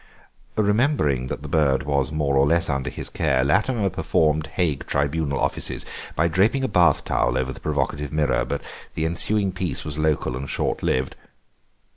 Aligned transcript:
Remembering 0.57 1.27
that 1.27 1.43
the 1.43 1.47
bird 1.47 1.83
was 1.83 2.11
more 2.11 2.35
or 2.35 2.47
less 2.47 2.71
under 2.71 2.89
his 2.89 3.07
care 3.07 3.43
Latimer 3.43 3.91
performed 3.91 4.47
Hague 4.53 4.87
Tribunal 4.87 5.39
offices 5.39 5.85
by 6.15 6.27
draping 6.27 6.63
a 6.63 6.67
bath 6.67 7.05
towel 7.05 7.37
over 7.37 7.53
the 7.53 7.59
provocative 7.59 8.11
mirror, 8.11 8.43
but 8.43 8.63
the 8.95 9.05
ensuing 9.05 9.51
peace 9.51 9.85
was 9.85 9.99
local 9.99 10.35
and 10.35 10.49
short 10.49 10.81
lived. 10.81 11.15